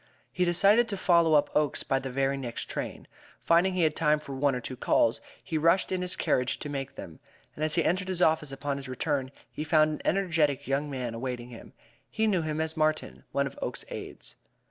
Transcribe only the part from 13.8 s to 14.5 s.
aides.